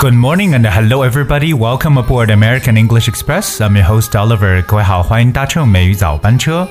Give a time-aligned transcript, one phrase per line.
[0.00, 1.54] Good morning and hello everybody.
[1.54, 3.60] Welcome aboard American English Express.
[3.60, 4.62] I'm your host Oliver.
[4.64, 6.68] 各位好，欢迎搭乘美语早班车。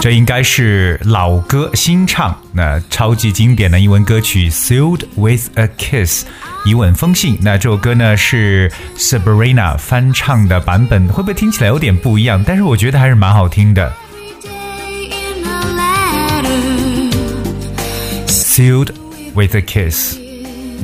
[0.00, 6.26] 这应该是老歌新唱，那超级经典的英文歌曲《Sealed with a Kiss》，
[6.64, 7.38] 一吻封信。
[7.40, 12.42] 那这首歌呢是 Sabrina 翻唱的版本，会不会听起来有点不一样？
[12.46, 13.92] 但是我觉得还是蛮好听的。
[18.61, 18.89] Sealed
[19.33, 20.17] with a kiss。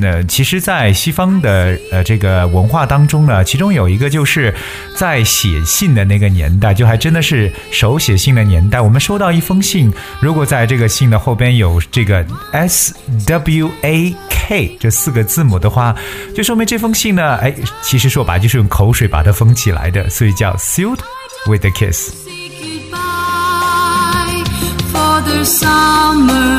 [0.00, 4.52] 那其实，在西方的呃这个文化当中呢，其中有一个就是
[4.96, 8.80] 在写信的那个年代，就还真的是手写信的年代。
[8.80, 12.92] 我们收到一封信，如果在这个信的后边有这个 S
[13.28, 15.94] W A K 这四个字母的话，
[16.34, 20.98] 就说明这封信呢，哎，其实说白就是用口水把它封起来的，所以叫 Sealed
[21.46, 22.27] with a kiss。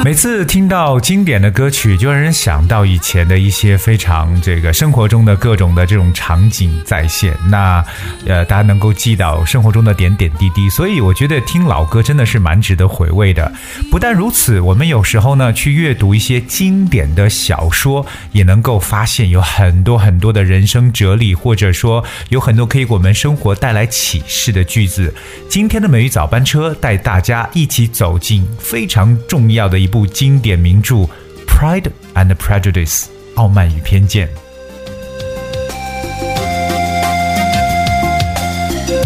[0.02, 7.34] 每次听到经典的歌曲，就让人想到以前的一些非常这个生活中的各种的这种场景再现。
[7.48, 7.84] 那
[8.26, 13.52] 呃，大家能够记到生活中的点点滴滴，所以我觉得听老歌真的是蛮值得回味的。
[13.92, 25.14] 不但如此，我们有时候呢去阅读一些经典的小说，也能够发现有很多很多的人生哲理，或者说有很多可以给我们生活带来启示的句子。
[25.50, 28.48] 今天的美语早班车带大家一起走进。
[28.60, 30.96] 非常重要的一部经典名著
[31.48, 33.04] 《Pride and Prejudice》
[33.36, 34.49] 傲慢与偏见。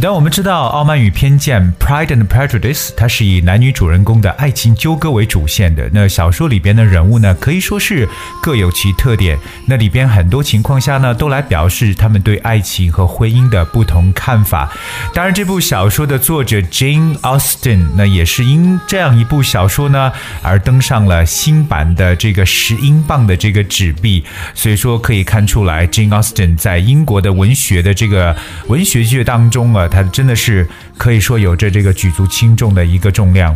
[0.03, 5.89] 但我们知道，《傲慢与偏见》（Pride and Prejudice） 它是以男女主人公的爱情纠葛为主线的。
[5.93, 8.05] 那小说里边的人物呢，可以说是
[8.41, 9.39] 各有其特点。
[9.65, 14.69] 那里边很多情况下呢，都来表示他们对爱情和婚姻的不同看法。
[15.13, 20.11] 当然，这部小说的作者 Jane Austen，那也是因这样一部小说呢，
[20.41, 24.25] 而登上了新版的这个十英镑的这个纸币。
[24.53, 28.35] 所以说，可以看出来，Jane Austen 在英国的文学的这个
[28.67, 29.87] 文学界当中啊。
[29.93, 30.67] 它真的是
[30.97, 33.55] 可以说有着这个举足轻重的一个重量。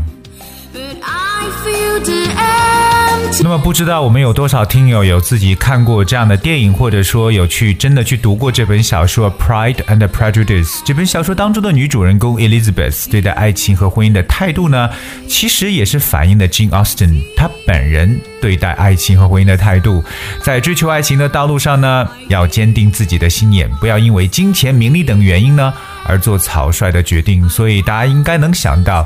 [3.44, 14.90] 那么不知道我们有多少听友有自己看过这样的电影，或者说有去真的去读过这本小说《Pride and Prejudice》这本小说当中的女主人公 Elizabeth 对待爱情和婚姻的态度呢？
[15.28, 20.04] 其实也是反映的 Jane Austen 她本人对待爱情和婚姻的态度。
[20.44, 25.74] 在追求爱情的道路上呢，要坚定自己的信念，不要因为金钱、名利等原因呢。
[26.10, 29.06] 而做草率的决定，所以大家应该能想到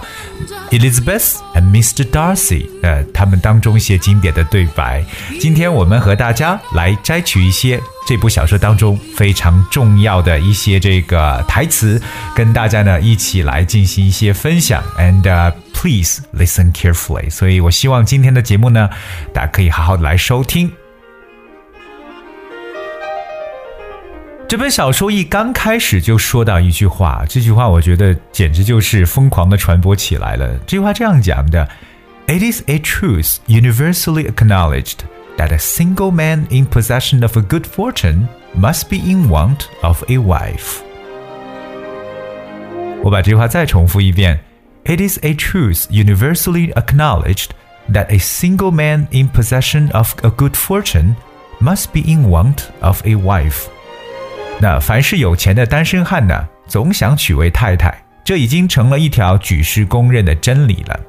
[0.69, 2.03] Elizabeth and Mr.
[2.03, 5.03] Darcy，呃，他们当中一些经典的对白。
[5.39, 11.99] 今天我们和大家来摘取一些这部小说当中非常重要的一些这个台词，
[12.35, 14.83] 跟大家呢一起来进行一些分享。
[14.99, 17.29] And please listen carefully。
[17.31, 18.87] 所以我希望今天的节目呢，
[19.33, 20.71] 大家可以好好的来收听。
[24.47, 30.55] 这本小说一刚开始就说到一句话，这句话我觉得简直就是疯狂的传播起来了。
[30.67, 31.67] 这句话这样讲的
[32.27, 34.99] ：“It is a truth universally acknowledged
[35.37, 40.03] that a single man in possession of a good fortune must be in want of
[40.09, 40.81] a wife。”
[43.03, 44.39] 我把这句话再重复一遍
[44.84, 47.50] ：“It is a truth universally acknowledged
[47.92, 51.14] that a single man in possession of a good fortune
[51.60, 53.66] must be in want of a wife。”
[54.60, 61.00] 那凡是有钱的单身汉呢，总想娶位太太，这已经成了一条举世公认的真理了。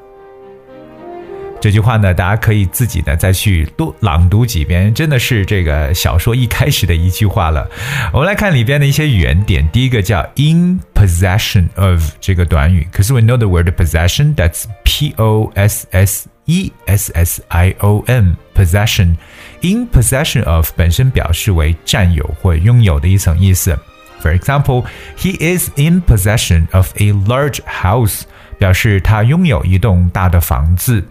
[1.63, 7.71] 这句话呢，大家可以自己呢再去多朗读几遍，真的是这个小说一开始的一句话了。
[8.13, 17.13] 我们来看里边的一些语言点，第一个叫 in possession of 这个短语，可是 we know the word possession，that's p o s s e s
[17.15, 19.15] s i o n possession。
[19.61, 23.79] in possession of 本身表示为占有或拥有的一层意思。
[24.21, 24.85] For example,
[25.17, 28.23] he is in possession of a large house，
[28.59, 31.05] 表示他拥有一栋大的房子。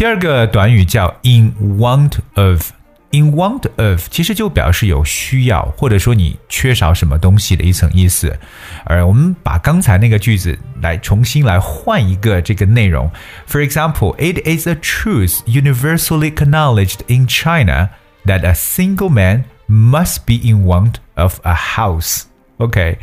[0.00, 8.36] 第二个短语叫 in want of。In want of 其实就表示有需要，或者说你缺少什么东西的一层意思。
[8.84, 13.10] 而我们把刚才那个句子来重新来换一个这个内容。
[13.48, 17.90] For example, it is a truth universally acknowledged in China
[18.26, 22.24] that a single man must be in want of a house.
[22.61, 22.95] OK，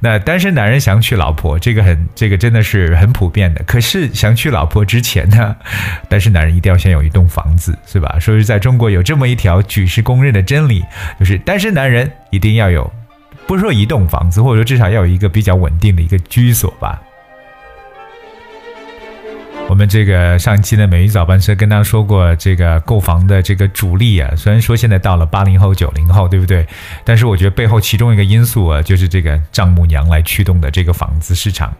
[0.00, 3.62] 那单身男人想娶老婆，这个很，这个真的是很普遍的。
[3.64, 5.54] 可是想娶老婆之前呢，
[6.08, 8.18] 单身男人一定要先有一栋房子，是吧？
[8.18, 10.82] 所以在中国有这么一条举世公认的真理，
[11.20, 12.90] 就是单身男人一定要有，
[13.46, 16.98] 不是说一栋房子，或者说至少要有一个比较稳定的一个居所吧。
[19.68, 26.66] 我们这个上期的美语早班车跟大家说过，这个购房的这个主力啊，虽然说现在到了八零后、九零后，对不对？
[27.04, 31.74] 但是我觉得背后其中一个因素啊，就是这个丈母娘来驱动的这个房子市场。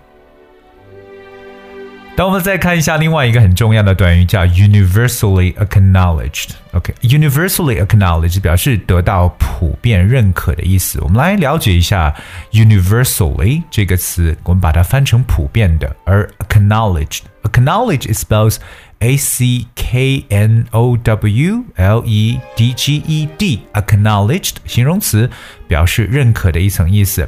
[2.17, 6.51] 当我们再看一下另外一个很重要的短语，叫 universally acknowledged。
[6.73, 10.99] OK，universally acknowledged 表示得到普遍认可的意思。
[11.03, 12.15] 我们来了解一下
[12.53, 18.58] universally 这个词，我们把它翻成普遍的，而 acknowledged acknowledged，acknowledge spells
[19.00, 25.30] a c k n o w l e d g e d，acknowledged 形容词
[25.68, 27.28] 表示认可的一层意思。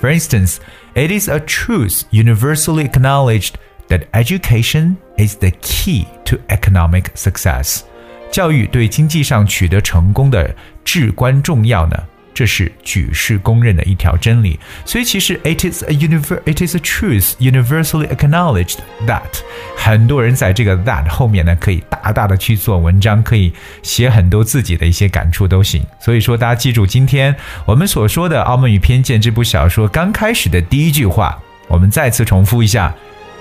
[0.00, 0.56] For instance,
[0.94, 3.54] it is a truth universally acknowledged
[3.88, 7.82] that education is the key to economic success。
[8.30, 11.96] 教育对经济上取得成功的至关重要呢，
[12.36, 14.58] 这是举世公认的一条真理。
[14.86, 19.42] 所以其实 it is a univer it is a truth universally acknowledged that
[19.76, 23.52] 很多人在这个 that 后面呢，可以大大的去做文章，可以
[23.82, 25.84] 写很多自己的一些感触都行。
[26.00, 27.36] 所以说，大家记住今天
[27.66, 31.38] 我们所说的《傲慢与偏见》这部小说刚开始的第一句话，
[31.68, 32.94] 我们再次重复一下。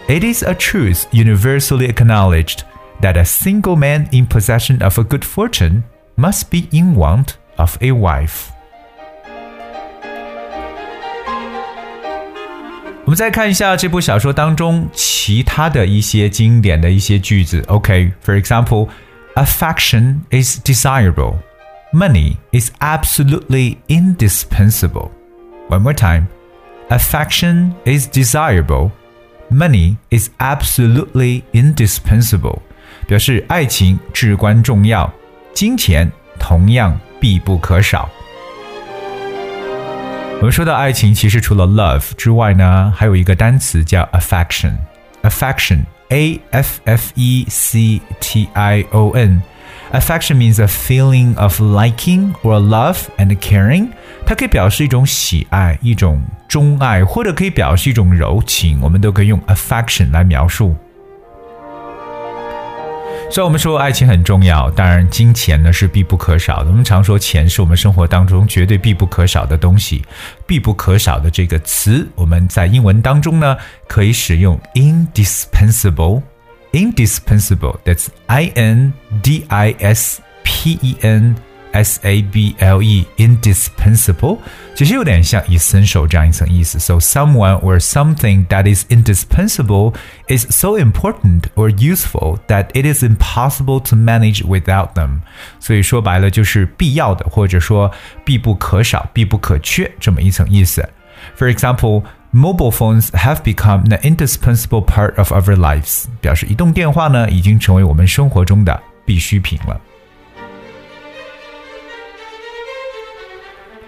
[0.08, 2.60] It is a truth universally acknowledged
[3.02, 5.84] that a single man in possession of a good fortune
[6.18, 8.52] must be in want of a wife.
[13.06, 17.64] 我们再看一下这部小说当中其他的一些经典的一些句子。
[17.68, 18.88] OK，for、okay, example,
[19.36, 21.36] affection is desirable,
[21.94, 25.10] money is absolutely indispensable.
[25.68, 26.28] One more time,
[26.90, 28.92] affection is desirable.
[29.50, 32.60] Money is absolutely indispensable，
[33.06, 35.12] 表示爱情至关重要，
[35.54, 36.10] 金钱
[36.40, 38.10] 同样必不可少。
[40.40, 51.38] 我们说到爱情，其实除了 love 之外呢，还有一个单词叫 affection。affection，a f f e c t i o n。Affection means a feeling
[51.38, 53.90] of liking or love and caring。
[54.26, 60.76] 它可以表示一种喜爱、一种钟爱，或者可以表示一种柔情，我们都可以用 affection 来描述。
[63.29, 66.71] 所以，我们说爱情很重要，当然金钱呢是必不可少的。
[66.71, 70.03] 我们常说钱是我们生活当中绝对必不可少的东西。
[70.47, 73.57] 必不可少的这个词，我们在英文当中呢
[73.87, 76.23] 可以使用 indispensable。
[76.73, 77.77] indispensable.
[77.85, 78.93] That's I N
[79.23, 81.37] D I S P E N
[81.76, 84.40] S A B L E indispensable，
[84.76, 86.78] 其实有点像 essential 这样一层意思。
[86.80, 89.94] So someone or something that is indispensable
[90.28, 95.22] is so important or useful that it is impossible to manage without them。
[95.62, 97.90] 所以说白了就是必要的，或者说
[98.26, 100.88] 必不可少、必不可缺这么一层意思。
[101.38, 102.04] For example,
[102.34, 106.06] mobile phones have become an indispensable part of our lives。
[106.20, 109.80] 表示移动电话呢已经成为我们生活中的必需品了。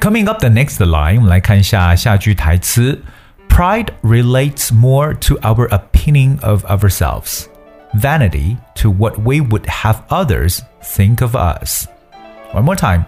[0.07, 3.01] Coming up the next line，我们来看一下下句台词。
[3.47, 7.45] Pride relates more to our opinion of ourselves,
[7.93, 11.85] vanity to what we would have others think of us.
[12.51, 13.05] One more time.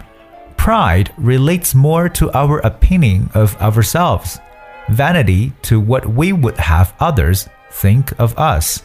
[0.56, 4.36] Pride relates more to our opinion of ourselves,
[4.88, 8.80] vanity to what we would have others think of us.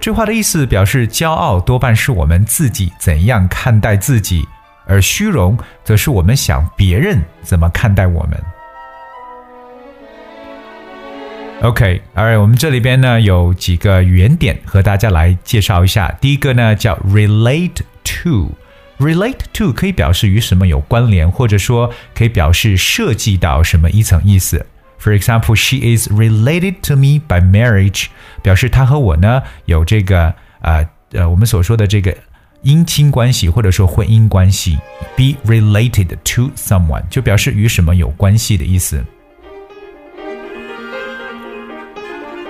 [0.00, 4.46] 这话的意思表示，骄傲多半是我们自己怎样看待自己，
[4.85, 8.39] 而虚荣则是我们想别人怎么看待我们。
[11.61, 16.11] OK，Alright，、我们这里边呢有几个语言点和大家来介绍一下。
[16.19, 18.51] 第一个呢叫 relate to。
[18.99, 24.65] relate to 可以表示与什么有关联，或者说可以表示涉及到什么一层意思。
[24.99, 28.05] For example, she is related to me by marriage，
[28.41, 32.15] 表示她和我呢有这个呃呃我们所说的这个
[32.63, 34.77] 姻亲关系或者说婚姻关系。
[35.15, 39.03] Be related to someone 就表示与什么有关系的意思。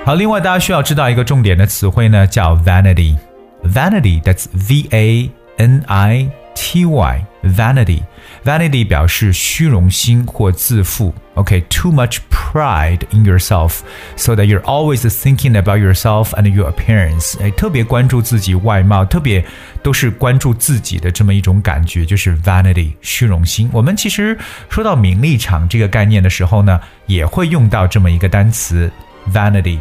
[0.05, 3.15] 好，另外大家需要知道一个重点的词汇呢，叫 vanity。
[3.63, 8.01] Vanity，that's v a n i t y，vanity
[8.44, 11.14] vanity vanity 表示虚荣心或自负。
[11.34, 13.80] OK，too、okay, much pride in yourself,
[14.16, 17.40] so that you're always thinking about yourself and your appearance。
[17.40, 19.44] 哎，特别关注自己外貌，特别
[19.82, 23.70] 都是关注自己的这么一种感觉，就是 vanity 虚荣心。
[23.72, 24.36] 我们其实
[24.68, 28.90] 说到名利场这个概念的时候呢，也会用到这么一个单词
[29.32, 29.78] vanity。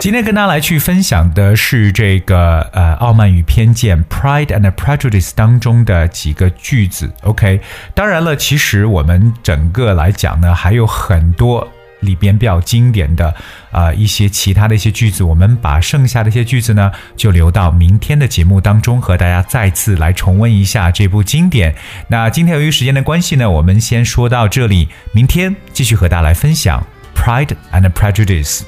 [0.00, 7.12] 今天跟大家来去分享的是这个呃《傲慢与偏见》（Pride and Prejudice） 当中的几个句子。
[7.20, 7.60] OK，
[7.94, 11.68] 当然了，其实我们整个来讲呢，还有很多
[12.00, 13.34] 里边比较经典的
[13.70, 21.74] 啊一些其他的一些句子，我们把剩下的一些句子呢，就留到明天的节目当中和大家再次来重温一下这部经典。
[22.08, 26.82] 那今天由于时间的关系呢，我们先说到这里，明天继续和大家来分享
[27.20, 28.60] 《Pride and Prejudice》。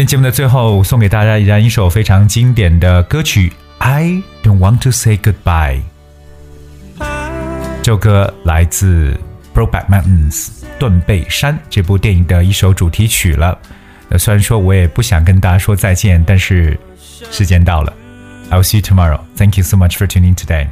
[0.00, 5.82] 天节目的最后，送给大家依然一首非常经典的歌曲《I Don't Want to Say Goodbye》。
[7.82, 9.14] 这首歌来自
[9.54, 10.46] 《Brokeback Mountains》
[10.78, 13.58] 断背山这部电影的一首主题曲了。
[14.08, 16.80] 那虽然说我也不想跟大家说再见，但是
[17.30, 17.92] 时间到了。
[18.50, 19.20] I'll see you tomorrow.
[19.36, 20.68] Thank you so much for tuning today.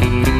[0.00, 0.37] Bye.